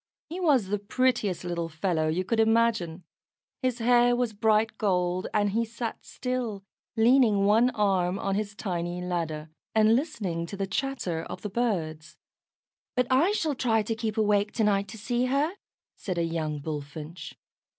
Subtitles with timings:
[0.29, 3.03] He was the prettiest little fellow you could imagine.
[3.61, 6.63] His hair was bright gold, and he sat still,
[6.97, 12.17] leaning one arm on his tiny ladder, and listening to the chatter of the birds.
[12.95, 15.51] "But I shall try to keep awake to night to see her,"
[15.95, 17.35] said a young Bullfinch.